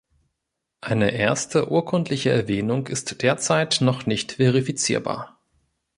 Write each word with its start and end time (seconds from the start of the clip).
Eine 0.81 1.11
erste 1.11 1.69
urkundliche 1.69 2.31
Erwähnung 2.31 2.87
ist 2.87 3.21
derzeit 3.21 3.81
noch 3.81 4.07
nicht 4.07 4.31
verifizierbar. 4.31 5.39